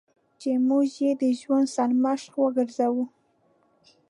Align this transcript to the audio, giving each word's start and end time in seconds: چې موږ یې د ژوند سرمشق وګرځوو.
چې 0.39 0.49
موږ 0.67 0.87
یې 1.03 1.11
د 1.21 1.23
ژوند 1.39 1.67
سرمشق 1.75 2.33
وګرځوو. 2.39 3.03